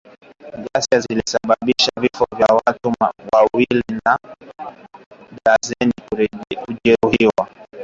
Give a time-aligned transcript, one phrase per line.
[0.63, 2.93] Ghasia zilisababisha vifo vya watu
[3.33, 4.19] wawili na
[5.45, 5.93] darzeni
[6.65, 7.47] kujeruhiwa